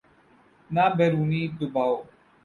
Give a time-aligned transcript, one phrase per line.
[0.69, 1.95] نہ بیرونی دباؤ۔